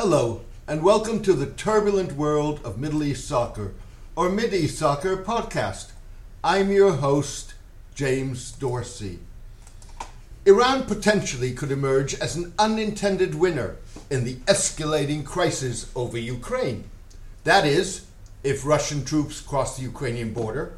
Hello, 0.00 0.42
and 0.68 0.84
welcome 0.84 1.20
to 1.24 1.32
the 1.32 1.46
turbulent 1.46 2.12
world 2.12 2.60
of 2.62 2.78
Middle 2.78 3.02
East 3.02 3.26
soccer, 3.26 3.74
or 4.14 4.28
Mid 4.28 4.54
East 4.54 4.78
Soccer 4.78 5.16
podcast. 5.16 5.90
I'm 6.44 6.70
your 6.70 6.92
host, 6.92 7.54
James 7.96 8.52
Dorsey. 8.52 9.18
Iran 10.46 10.84
potentially 10.84 11.52
could 11.52 11.72
emerge 11.72 12.14
as 12.14 12.36
an 12.36 12.52
unintended 12.60 13.34
winner 13.34 13.74
in 14.08 14.22
the 14.22 14.36
escalating 14.46 15.24
crisis 15.24 15.90
over 15.96 16.16
Ukraine. 16.16 16.84
That 17.42 17.66
is, 17.66 18.06
if 18.44 18.64
Russian 18.64 19.04
troops 19.04 19.40
cross 19.40 19.76
the 19.76 19.82
Ukrainian 19.82 20.32
border 20.32 20.74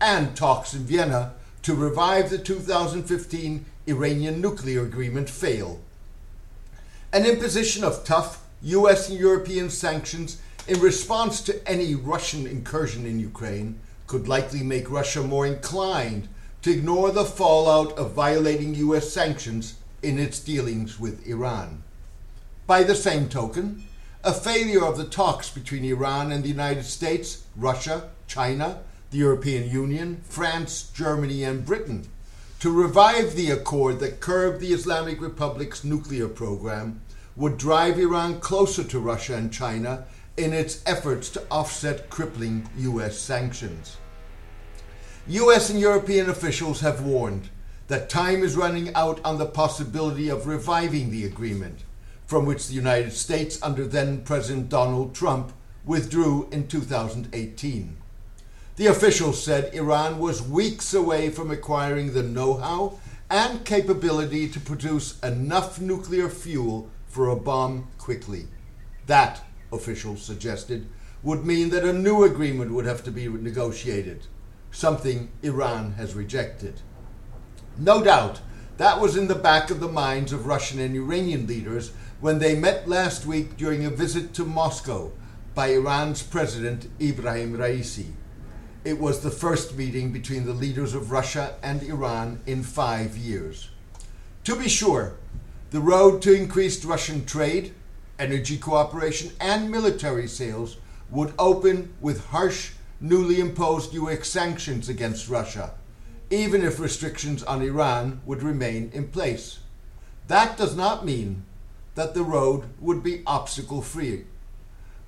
and 0.00 0.34
talks 0.34 0.74
in 0.74 0.82
Vienna 0.82 1.34
to 1.62 1.72
revive 1.72 2.30
the 2.30 2.38
2015 2.38 3.64
Iranian 3.86 4.40
nuclear 4.40 4.82
agreement 4.82 5.30
fail. 5.30 5.78
An 7.12 7.24
imposition 7.24 7.84
of 7.84 8.02
tough 8.02 8.42
US 8.66 9.08
and 9.08 9.16
European 9.16 9.70
sanctions 9.70 10.38
in 10.66 10.80
response 10.80 11.40
to 11.42 11.68
any 11.70 11.94
Russian 11.94 12.48
incursion 12.48 13.06
in 13.06 13.20
Ukraine 13.20 13.78
could 14.08 14.26
likely 14.26 14.64
make 14.64 14.90
Russia 14.90 15.22
more 15.22 15.46
inclined 15.46 16.26
to 16.62 16.72
ignore 16.72 17.12
the 17.12 17.24
fallout 17.24 17.96
of 17.96 18.10
violating 18.10 18.74
US 18.74 19.12
sanctions 19.12 19.74
in 20.02 20.18
its 20.18 20.40
dealings 20.40 20.98
with 20.98 21.24
Iran. 21.28 21.84
By 22.66 22.82
the 22.82 22.96
same 22.96 23.28
token, 23.28 23.84
a 24.24 24.32
failure 24.32 24.84
of 24.84 24.96
the 24.96 25.04
talks 25.04 25.48
between 25.48 25.84
Iran 25.84 26.32
and 26.32 26.42
the 26.42 26.48
United 26.48 26.86
States, 26.86 27.44
Russia, 27.54 28.10
China, 28.26 28.80
the 29.12 29.18
European 29.18 29.70
Union, 29.70 30.22
France, 30.24 30.90
Germany, 30.92 31.44
and 31.44 31.64
Britain 31.64 32.08
to 32.58 32.72
revive 32.72 33.36
the 33.36 33.50
accord 33.50 34.00
that 34.00 34.18
curbed 34.18 34.60
the 34.60 34.72
Islamic 34.72 35.20
Republic's 35.20 35.84
nuclear 35.84 36.26
program 36.26 37.00
would 37.36 37.58
drive 37.58 37.98
Iran 37.98 38.40
closer 38.40 38.82
to 38.84 38.98
Russia 38.98 39.36
and 39.36 39.52
China 39.52 40.06
in 40.36 40.52
its 40.52 40.82
efforts 40.86 41.28
to 41.30 41.42
offset 41.50 42.10
crippling 42.10 42.68
US 42.78 43.18
sanctions. 43.18 43.98
US 45.28 45.70
and 45.70 45.80
European 45.80 46.30
officials 46.30 46.80
have 46.80 47.02
warned 47.02 47.48
that 47.88 48.08
time 48.08 48.42
is 48.42 48.56
running 48.56 48.94
out 48.94 49.20
on 49.24 49.38
the 49.38 49.46
possibility 49.46 50.28
of 50.28 50.46
reviving 50.46 51.10
the 51.10 51.24
agreement, 51.24 51.80
from 52.26 52.46
which 52.46 52.66
the 52.66 52.74
United 52.74 53.12
States, 53.12 53.58
under 53.62 53.86
then 53.86 54.22
President 54.22 54.68
Donald 54.68 55.14
Trump, 55.14 55.52
withdrew 55.84 56.48
in 56.50 56.66
2018. 56.66 57.96
The 58.76 58.86
officials 58.86 59.42
said 59.42 59.72
Iran 59.72 60.18
was 60.18 60.42
weeks 60.42 60.92
away 60.92 61.30
from 61.30 61.50
acquiring 61.50 62.12
the 62.12 62.22
know 62.22 62.54
how 62.54 62.98
and 63.30 63.64
capability 63.64 64.48
to 64.48 64.60
produce 64.60 65.18
enough 65.20 65.80
nuclear 65.80 66.28
fuel 66.28 66.90
for 67.16 67.30
a 67.30 67.34
bomb 67.34 67.88
quickly. 67.96 68.46
That, 69.06 69.42
officials 69.72 70.22
suggested, 70.22 70.86
would 71.22 71.46
mean 71.46 71.70
that 71.70 71.82
a 71.82 71.92
new 71.94 72.24
agreement 72.24 72.74
would 72.74 72.84
have 72.84 73.02
to 73.04 73.10
be 73.10 73.26
negotiated, 73.26 74.26
something 74.70 75.30
Iran 75.42 75.94
has 75.94 76.12
rejected. 76.12 76.82
No 77.78 78.04
doubt, 78.04 78.42
that 78.76 79.00
was 79.00 79.16
in 79.16 79.28
the 79.28 79.34
back 79.34 79.70
of 79.70 79.80
the 79.80 79.88
minds 79.88 80.30
of 80.30 80.44
Russian 80.44 80.78
and 80.78 80.94
Iranian 80.94 81.46
leaders 81.46 81.92
when 82.20 82.38
they 82.38 82.54
met 82.54 82.86
last 82.86 83.24
week 83.24 83.56
during 83.56 83.86
a 83.86 83.90
visit 83.90 84.34
to 84.34 84.44
Moscow 84.44 85.10
by 85.54 85.68
Iran's 85.68 86.22
President 86.22 86.86
Ibrahim 87.00 87.56
Raisi. 87.56 88.12
It 88.84 89.00
was 89.00 89.20
the 89.20 89.30
first 89.30 89.74
meeting 89.74 90.12
between 90.12 90.44
the 90.44 90.52
leaders 90.52 90.92
of 90.92 91.10
Russia 91.10 91.54
and 91.62 91.82
Iran 91.82 92.40
in 92.44 92.62
five 92.62 93.16
years. 93.16 93.70
To 94.44 94.54
be 94.54 94.68
sure, 94.68 95.16
the 95.70 95.80
road 95.80 96.22
to 96.22 96.32
increased 96.32 96.84
Russian 96.84 97.24
trade, 97.24 97.74
energy 98.18 98.56
cooperation, 98.56 99.32
and 99.40 99.70
military 99.70 100.28
sales 100.28 100.76
would 101.10 101.32
open 101.38 101.94
with 102.00 102.26
harsh, 102.26 102.72
newly 103.00 103.40
imposed 103.40 103.92
US 103.94 104.28
sanctions 104.28 104.88
against 104.88 105.28
Russia, 105.28 105.74
even 106.30 106.62
if 106.62 106.80
restrictions 106.80 107.42
on 107.42 107.62
Iran 107.62 108.20
would 108.24 108.42
remain 108.42 108.90
in 108.94 109.08
place. 109.08 109.58
That 110.28 110.56
does 110.56 110.76
not 110.76 111.04
mean 111.04 111.44
that 111.94 112.14
the 112.14 112.24
road 112.24 112.64
would 112.80 113.02
be 113.02 113.22
obstacle 113.26 113.82
free. 113.82 114.24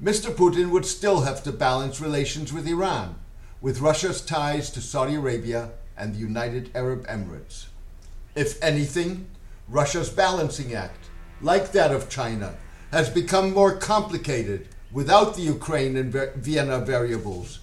Mr. 0.03 0.33
Putin 0.33 0.71
would 0.71 0.87
still 0.87 1.23
have 1.23 1.43
to 1.43 1.53
balance 1.53 2.01
relations 2.01 2.53
with 2.53 2.67
Iran, 2.67 3.17
with 3.61 3.81
Russia's 3.81 4.21
ties 4.21 4.71
to 4.71 4.81
Saudi 4.81 5.17
Arabia 5.17 5.71
and 5.97 6.15
the 6.15 6.21
United 6.21 6.71
Arab 6.75 7.07
Emirates. 7.09 7.67
If 8.37 8.63
anything, 8.63 9.29
Russia's 9.71 10.09
balancing 10.09 10.73
act, 10.73 11.11
like 11.43 11.73
that 11.73 11.93
of 11.93 12.09
China, 12.09 12.55
has 12.91 13.11
become 13.11 13.53
more 13.53 13.77
complicated 13.77 14.67
without 14.91 15.35
the 15.35 15.43
Ukraine 15.43 15.95
and 15.97 16.11
Vienna 16.37 16.81
variables, 16.81 17.59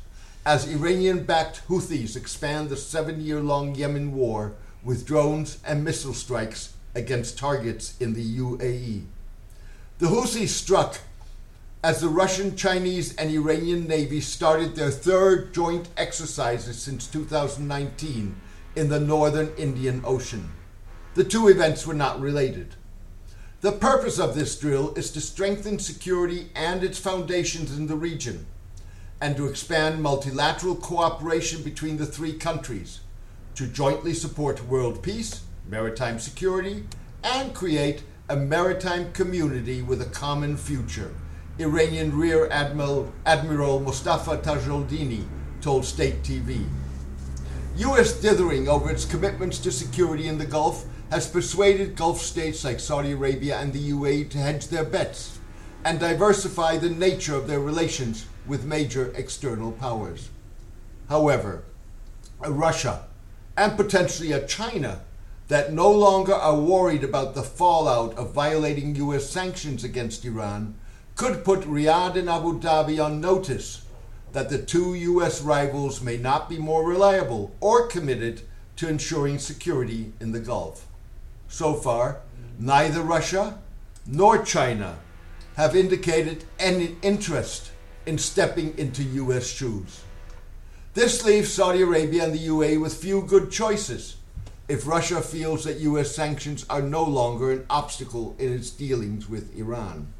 as 0.46 0.72
Iranian 0.72 1.24
backed 1.24 1.68
Houthis 1.68 2.16
expand 2.16 2.70
the 2.70 2.78
seven 2.78 3.22
year 3.22 3.40
long 3.40 3.74
Yemen 3.74 4.14
war 4.14 4.54
with 4.84 5.08
drones 5.08 5.58
and 5.66 5.84
missile 5.84 6.14
strikes 6.14 6.74
against 6.94 7.40
targets 7.40 8.00
in 8.00 8.14
the 8.14 8.38
UAE. 8.38 9.06
The 9.98 10.08
Houthis 10.08 10.50
struck 10.50 11.00
as 11.84 12.02
the 12.02 12.10
Russian, 12.10 12.56
Chinese, 12.56 13.16
and 13.16 13.32
Iranian 13.32 13.88
navies 13.88 14.28
started 14.28 14.76
their 14.76 14.92
third 14.92 15.56
joint 15.56 15.90
exercises 15.98 16.80
since 16.80 17.08
2019 17.08 18.36
in 18.76 18.90
the 18.90 19.00
northern 19.00 19.52
Indian 19.58 20.02
Ocean. 20.06 20.52
The 21.16 21.24
two 21.24 21.48
events 21.48 21.88
were 21.88 21.94
not 21.94 22.20
related. 22.20 22.76
The 23.62 23.72
purpose 23.72 24.20
of 24.20 24.36
this 24.36 24.60
drill 24.60 24.94
is 24.96 25.12
to 25.12 25.22
strengthen 25.22 25.80
security 25.80 26.50
and 26.54 26.84
its 26.84 27.00
foundations 27.00 27.76
in 27.78 27.88
the 27.88 27.96
region, 27.96 28.46
and 29.22 29.38
to 29.38 29.48
expand 29.48 30.04
multilateral 30.04 30.76
cooperation 30.76 31.64
between 31.64 31.96
the 31.96 32.06
three 32.06 32.34
countries, 32.34 33.00
to 33.56 33.66
jointly 33.66 34.14
support 34.14 34.68
world 34.68 35.02
peace, 35.02 35.46
maritime 35.66 36.20
security, 36.20 36.84
and 37.24 37.54
create 37.54 38.04
a 38.28 38.36
maritime 38.36 39.14
community 39.14 39.82
with 39.82 40.02
a 40.02 40.12
common 40.12 40.58
future. 40.58 41.16
Iranian 41.58 42.18
Rear 42.18 42.50
Admiral, 42.52 43.14
Admiral 43.26 43.80
Mustafa 43.80 44.40
Tajoldini 44.40 45.26
told 45.62 45.86
State 45.86 46.24
TV. 46.24 46.68
U.S. 47.78 48.20
dithering 48.20 48.68
over 48.68 48.92
its 48.92 49.06
commitments 49.06 49.60
to 49.60 49.72
security 49.72 50.28
in 50.28 50.38
the 50.38 50.46
Gulf 50.46 50.86
has 51.16 51.30
persuaded 51.30 51.96
Gulf 51.96 52.20
states 52.20 52.66
like 52.66 52.78
Saudi 52.78 53.14
Arabia 53.14 53.58
and 53.58 53.72
the 53.72 53.92
UAE 53.92 54.30
to 54.32 54.38
hedge 54.38 54.68
their 54.68 54.84
bets 54.84 55.40
and 55.86 55.98
diversify 55.98 56.76
the 56.76 56.90
nature 56.90 57.36
of 57.36 57.48
their 57.48 57.62
relations 57.62 58.26
with 58.46 58.66
major 58.66 59.14
external 59.16 59.72
powers. 59.72 60.28
However, 61.08 61.64
a 62.42 62.52
Russia 62.52 63.06
and 63.56 63.78
potentially 63.78 64.34
a 64.34 64.46
China 64.46 65.04
that 65.48 65.72
no 65.72 65.90
longer 65.90 66.34
are 66.34 66.60
worried 66.60 67.06
about 67.06 67.34
the 67.34 67.44
fallout 67.44 68.14
of 68.18 68.34
violating 68.34 68.94
US 68.98 69.30
sanctions 69.30 69.86
against 69.86 70.26
Iran 70.26 70.76
could 71.16 71.46
put 71.46 71.62
Riyadh 71.62 72.18
and 72.18 72.30
Abu 72.30 72.60
Dhabi 72.60 73.02
on 73.02 73.22
notice 73.22 73.86
that 74.34 74.50
the 74.50 74.62
two 74.62 74.94
US 74.96 75.42
rivals 75.42 76.02
may 76.02 76.18
not 76.18 76.50
be 76.50 76.58
more 76.58 76.86
reliable 76.86 77.56
or 77.62 77.88
committed 77.88 78.42
to 78.76 78.90
ensuring 78.90 79.40
security 79.40 80.12
in 80.20 80.34
the 80.34 80.42
Gulf. 80.42 80.86
So 81.56 81.74
far, 81.74 82.20
neither 82.60 83.02
Russia 83.02 83.58
nor 84.06 84.44
China 84.44 84.98
have 85.56 85.74
indicated 85.74 86.44
any 86.60 86.98
interest 87.02 87.72
in 88.06 88.18
stepping 88.18 88.78
into 88.78 89.02
US 89.24 89.48
shoes. 89.48 90.02
This 90.96 91.24
leaves 91.24 91.54
Saudi 91.54 91.82
Arabia 91.82 92.26
and 92.26 92.34
the 92.34 92.48
UAE 92.50 92.82
with 92.82 92.94
few 92.94 93.22
good 93.22 93.52
choices 93.52 94.18
if 94.68 94.86
Russia 94.86 95.22
feels 95.22 95.64
that 95.64 95.80
US 95.80 96.14
sanctions 96.14 96.66
are 96.70 96.82
no 96.82 97.06
longer 97.06 97.54
an 97.54 97.66
obstacle 97.70 98.36
in 98.38 98.52
its 98.52 98.70
dealings 98.70 99.30
with 99.30 99.58
Iran. 99.58 100.12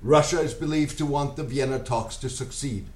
Russia 0.00 0.40
is 0.40 0.54
believed 0.54 0.96
to 0.96 1.04
want 1.04 1.36
the 1.36 1.44
Vienna 1.44 1.80
talks 1.80 2.16
to 2.16 2.30
succeed, 2.30 2.86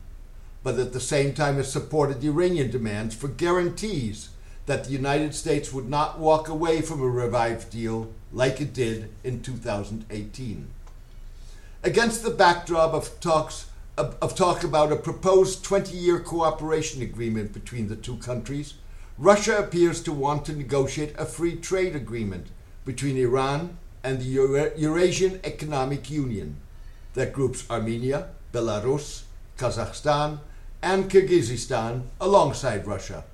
but 0.63 0.79
at 0.79 0.95
the 0.95 0.99
same 1.15 1.35
time 1.35 1.57
has 1.57 1.71
supported 1.71 2.25
Iranian 2.25 2.71
demands 2.71 3.15
for 3.15 3.29
guarantees 3.29 4.31
that 4.71 4.85
the 4.85 4.93
United 4.93 5.35
States 5.35 5.73
would 5.73 5.89
not 5.89 6.21
walk 6.21 6.49
away 6.49 6.81
from 6.81 7.03
a 7.03 7.09
revived 7.09 7.71
deal 7.71 8.09
like 8.33 8.61
it 8.61 8.73
did 8.73 9.11
in 9.25 9.43
2018. 9.43 10.69
Against 11.83 12.23
the 12.23 12.31
backdrop 12.31 12.95
of 12.95 13.19
talks 13.19 13.67
of, 13.97 14.17
of 14.23 14.37
talk 14.37 14.63
about 14.63 14.93
a 14.93 14.97
proposed 14.97 15.65
20-year 15.65 16.21
cooperation 16.21 17.03
agreement 17.03 17.53
between 17.53 17.89
the 17.89 17.97
two 17.97 18.17
countries, 18.19 18.75
Russia 19.19 19.59
appears 19.59 20.01
to 20.05 20.13
want 20.13 20.45
to 20.45 20.53
negotiate 20.53 21.17
a 21.19 21.27
free 21.27 21.57
trade 21.57 21.97
agreement 21.97 22.47
between 22.85 23.17
Iran 23.17 23.77
and 24.05 24.21
the 24.21 24.37
Eura- 24.37 24.79
Eurasian 24.79 25.41
Economic 25.43 26.09
Union 26.13 26.59
that 27.15 27.33
groups 27.33 27.69
Armenia, 27.69 28.29
Belarus, 28.53 29.23
Kazakhstan, 29.59 30.39
and 30.81 31.11
Kyrgyzstan 31.11 32.03
alongside 32.21 32.87
Russia. 32.87 33.25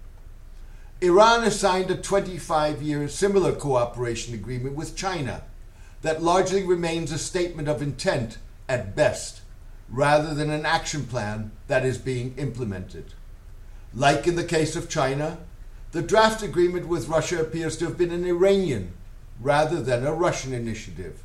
Iran 1.02 1.42
has 1.42 1.60
signed 1.60 1.90
a 1.90 1.96
25 1.96 2.82
year 2.82 3.06
similar 3.08 3.52
cooperation 3.52 4.32
agreement 4.32 4.76
with 4.76 4.96
China 4.96 5.42
that 6.00 6.22
largely 6.22 6.62
remains 6.62 7.12
a 7.12 7.18
statement 7.18 7.68
of 7.68 7.82
intent 7.82 8.38
at 8.66 8.96
best, 8.96 9.42
rather 9.90 10.32
than 10.34 10.50
an 10.50 10.64
action 10.64 11.04
plan 11.04 11.50
that 11.68 11.84
is 11.84 11.98
being 11.98 12.34
implemented. 12.38 13.12
Like 13.92 14.26
in 14.26 14.36
the 14.36 14.44
case 14.44 14.74
of 14.74 14.88
China, 14.88 15.38
the 15.92 16.00
draft 16.00 16.42
agreement 16.42 16.88
with 16.88 17.08
Russia 17.08 17.40
appears 17.40 17.76
to 17.78 17.84
have 17.84 17.98
been 17.98 18.10
an 18.10 18.24
Iranian 18.24 18.92
rather 19.40 19.82
than 19.82 20.06
a 20.06 20.14
Russian 20.14 20.54
initiative. 20.54 21.22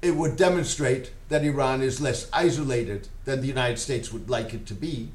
It 0.00 0.14
would 0.14 0.36
demonstrate 0.36 1.10
that 1.28 1.44
Iran 1.44 1.82
is 1.82 2.00
less 2.00 2.28
isolated 2.32 3.08
than 3.24 3.40
the 3.40 3.48
United 3.48 3.78
States 3.78 4.12
would 4.12 4.30
like 4.30 4.54
it 4.54 4.66
to 4.66 4.74
be, 4.74 5.10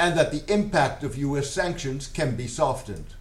and 0.00 0.16
that 0.16 0.32
the 0.32 0.50
impact 0.50 1.04
of 1.04 1.18
US 1.18 1.50
sanctions 1.50 2.06
can 2.08 2.34
be 2.34 2.46
softened. 2.46 3.14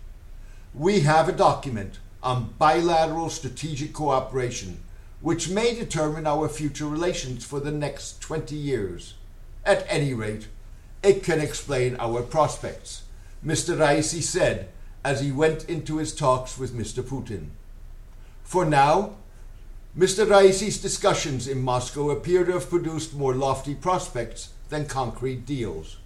We 0.73 1.01
have 1.01 1.27
a 1.27 1.33
document 1.33 1.99
on 2.23 2.53
bilateral 2.57 3.29
strategic 3.29 3.91
cooperation 3.91 4.79
which 5.19 5.49
may 5.49 5.75
determine 5.75 6.25
our 6.25 6.47
future 6.47 6.87
relations 6.87 7.43
for 7.43 7.59
the 7.59 7.71
next 7.71 8.21
20 8.21 8.55
years. 8.55 9.15
At 9.65 9.85
any 9.89 10.13
rate, 10.13 10.47
it 11.03 11.21
can 11.21 11.41
explain 11.41 11.97
our 11.99 12.21
prospects, 12.21 13.03
Mr. 13.45 13.77
Raisi 13.77 14.21
said 14.21 14.69
as 15.03 15.19
he 15.19 15.33
went 15.33 15.65
into 15.65 15.97
his 15.97 16.15
talks 16.15 16.57
with 16.57 16.73
Mr. 16.73 17.03
Putin. 17.03 17.47
For 18.41 18.63
now, 18.63 19.15
Mr. 19.97 20.25
Raisi's 20.25 20.81
discussions 20.81 21.45
in 21.45 21.61
Moscow 21.61 22.09
appear 22.09 22.45
to 22.45 22.53
have 22.53 22.69
produced 22.69 23.13
more 23.13 23.35
lofty 23.35 23.75
prospects 23.75 24.53
than 24.69 24.85
concrete 24.85 25.45
deals. 25.45 25.97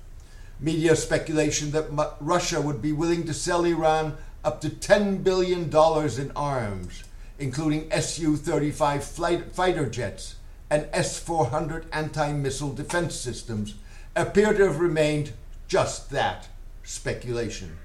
Media 0.63 0.95
speculation 0.95 1.71
that 1.71 2.15
Russia 2.19 2.59
would 2.59 2.81
be 2.81 2.91
willing 2.91 3.25
to 3.25 3.33
sell 3.33 3.65
Iran 3.65 4.17
up 4.43 4.61
to 4.61 4.69
$10 4.69 5.23
billion 5.23 5.63
in 5.65 6.31
arms 6.35 7.03
including 7.39 7.89
Su 7.99 8.37
35 8.37 9.03
fighter 9.03 9.85
jets 9.87 10.35
and 10.69 10.87
S 10.93 11.19
400 11.19 11.85
anti 11.91 12.31
missile 12.33 12.73
defense 12.73 13.15
systems, 13.15 13.75
appear 14.15 14.53
to 14.53 14.65
have 14.65 14.79
remained 14.79 15.33
just 15.67 16.09
that 16.11 16.47
speculation. 16.83 17.77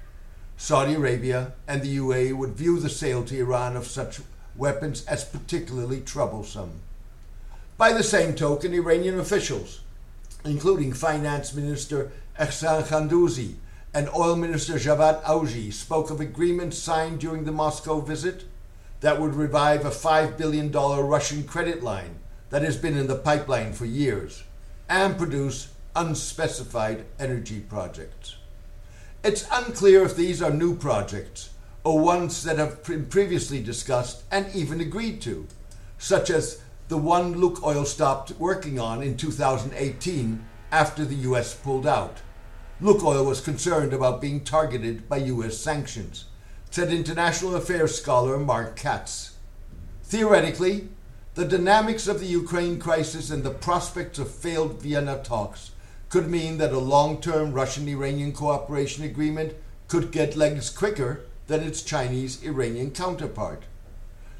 Saudi 0.57 0.95
Arabia 0.95 1.53
and 1.67 1.81
the 1.81 1.97
UAE 1.97 2.33
would 2.35 2.51
view 2.51 2.79
the 2.79 2.89
sale 2.89 3.23
to 3.25 3.37
Iran 3.37 3.75
of 3.75 3.87
such 3.87 4.21
weapons 4.55 5.05
as 5.05 5.23
particularly 5.23 6.01
troublesome. 6.01 6.81
By 7.77 7.93
the 7.93 8.03
same 8.03 8.35
token, 8.35 8.73
Iranian 8.73 9.19
officials, 9.19 9.81
including 10.43 10.93
Finance 10.93 11.53
Minister 11.53 12.11
Ehsan 12.39 12.83
Khandouzi 12.83 13.55
and 13.93 14.07
Oil 14.15 14.37
Minister 14.37 14.75
Javad 14.75 15.21
Owji 15.23 15.73
spoke 15.73 16.09
of 16.09 16.21
agreements 16.21 16.77
signed 16.77 17.19
during 17.19 17.43
the 17.43 17.51
Moscow 17.51 17.99
visit 17.99 18.45
that 19.01 19.19
would 19.19 19.35
revive 19.35 19.85
a 19.85 19.89
$5 19.89 20.37
billion 20.37 20.71
Russian 20.71 21.43
credit 21.43 21.83
line 21.83 22.15
that 22.49 22.61
has 22.61 22.77
been 22.77 22.95
in 22.97 23.07
the 23.07 23.17
pipeline 23.17 23.73
for 23.73 23.85
years 23.85 24.43
and 24.87 25.17
produce 25.17 25.73
unspecified 25.97 27.03
energy 27.19 27.59
projects. 27.59 28.37
It's 29.21 29.45
unclear 29.51 30.05
if 30.05 30.15
these 30.15 30.41
are 30.41 30.49
new 30.49 30.77
projects 30.77 31.49
or 31.83 31.99
ones 31.99 32.43
that 32.43 32.57
have 32.57 32.81
been 32.85 33.07
previously 33.07 33.61
discussed 33.61 34.23
and 34.31 34.47
even 34.55 34.79
agreed 34.79 35.21
to, 35.23 35.45
such 35.97 36.29
as 36.29 36.61
the 36.87 36.97
one 36.97 37.35
Lukoil 37.35 37.85
stopped 37.85 38.31
working 38.39 38.79
on 38.79 39.03
in 39.03 39.17
2018 39.17 40.45
after 40.71 41.03
the 41.03 41.15
US 41.15 41.53
pulled 41.53 41.85
out. 41.85 42.19
Lukoil 42.81 43.25
was 43.25 43.41
concerned 43.41 43.91
about 43.91 44.21
being 44.21 44.41
targeted 44.41 45.09
by 45.09 45.17
US 45.17 45.57
sanctions 45.57 46.25
said 46.71 46.93
international 46.93 47.55
affairs 47.55 47.99
scholar 47.99 48.37
Mark 48.37 48.77
Katz. 48.77 49.35
Theoretically, 50.03 50.87
the 51.35 51.43
dynamics 51.43 52.07
of 52.07 52.19
the 52.19 52.25
Ukraine 52.25 52.79
crisis 52.79 53.31
and 53.31 53.43
the 53.43 53.49
prospects 53.49 54.17
of 54.17 54.31
failed 54.31 54.81
Vienna 54.81 55.19
talks 55.21 55.71
could 56.09 56.29
mean 56.29 56.57
that 56.57 56.71
a 56.71 56.79
long 56.79 57.19
term 57.19 57.51
Russian 57.51 57.87
Iranian 57.89 58.31
cooperation 58.31 59.03
agreement 59.03 59.55
could 59.89 60.11
get 60.11 60.37
legs 60.37 60.69
quicker 60.69 61.25
than 61.47 61.63
its 61.63 61.81
Chinese 61.81 62.41
Iranian 62.43 62.91
counterpart. 62.91 63.63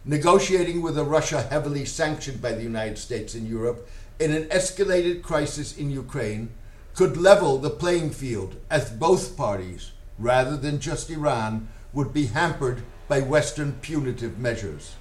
Negotiating 0.06 0.81
with 0.81 0.97
a 0.97 1.03
Russia 1.03 1.42
heavily 1.42 1.83
sanctioned 1.83 2.42
by 2.42 2.53
the 2.53 2.63
United 2.63 2.97
States 2.97 3.33
and 3.33 3.47
Europe 3.47 3.89
in 4.18 4.31
an 4.31 4.45
escalated 4.45 5.24
crisis 5.24 5.77
in 5.77 5.92
Ukraine 5.92 6.51
could 7.00 7.16
level 7.16 7.57
the 7.57 7.69
playing 7.69 8.10
field 8.10 8.57
as 8.69 8.92
both 8.92 9.38
parties, 9.38 9.92
rather 10.18 10.57
than 10.57 10.81
just 10.81 11.10
Iran, 11.10 11.69
would 11.94 12.12
be 12.12 12.25
hampered 12.25 12.84
by 13.07 13.22
Western 13.22 13.72
punitive 13.80 14.38
measures. 14.38 14.96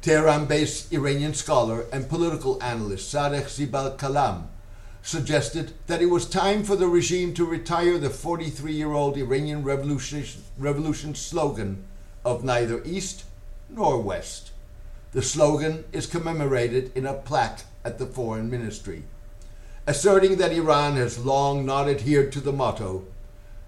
Tehran 0.00 0.46
based 0.46 0.90
Iranian 0.94 1.34
scholar 1.34 1.84
and 1.92 2.08
political 2.08 2.62
analyst 2.62 3.12
Sadegh 3.12 3.44
Zibakalam 3.44 4.46
suggested 5.02 5.74
that 5.86 6.00
it 6.00 6.06
was 6.06 6.24
time 6.24 6.64
for 6.64 6.76
the 6.76 6.88
regime 6.88 7.34
to 7.34 7.44
retire 7.44 7.98
the 7.98 8.08
43 8.08 8.72
year 8.72 8.94
old 8.94 9.18
Iranian 9.18 9.62
revolution, 9.64 10.24
revolution 10.56 11.14
slogan 11.14 11.84
of 12.24 12.42
neither 12.42 12.82
East 12.84 13.24
nor 13.68 14.00
West. 14.00 14.50
The 15.12 15.20
slogan 15.20 15.84
is 15.92 16.06
commemorated 16.06 16.90
in 16.94 17.04
a 17.04 17.12
plaque 17.12 17.64
at 17.84 17.98
the 17.98 18.06
Foreign 18.06 18.48
Ministry. 18.48 19.02
Asserting 19.88 20.38
that 20.38 20.52
Iran 20.52 20.96
has 20.96 21.24
long 21.24 21.64
not 21.64 21.88
adhered 21.88 22.32
to 22.32 22.40
the 22.40 22.52
motto, 22.52 23.04